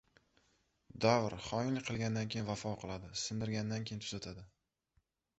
Davr 1.03 1.35
xoinlik 1.47 1.83
qilgandan 1.89 2.31
keyin 2.35 2.47
vafo 2.47 2.71
qiladi, 2.83 3.11
sindirgandan 3.25 3.85
keyin 3.91 4.01
tuzatadi 4.07 4.47